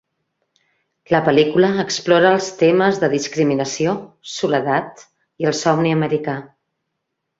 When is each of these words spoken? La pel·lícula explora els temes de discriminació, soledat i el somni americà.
La 1.15 1.19
pel·lícula 1.27 1.67
explora 1.83 2.31
els 2.37 2.49
temes 2.61 2.99
de 3.03 3.09
discriminació, 3.13 3.93
soledat 4.37 5.05
i 5.45 5.51
el 5.51 5.59
somni 5.61 5.93
americà. 5.99 6.39